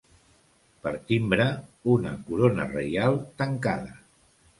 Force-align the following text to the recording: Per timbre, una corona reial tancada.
Per 0.85 0.93
timbre, 1.11 1.45
una 1.95 2.13
corona 2.29 2.65
reial 2.71 3.19
tancada. 3.43 3.93